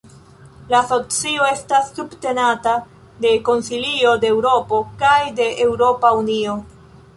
La 0.69 0.77
asocio 0.83 1.49
estas 1.49 1.91
subtenata 1.99 2.73
de 3.27 3.35
Konsilio 3.51 4.15
de 4.25 4.31
Eŭropo 4.37 4.83
kaj 5.05 5.15
de 5.43 5.49
Eŭropa 5.69 6.15
Unio. 6.25 6.61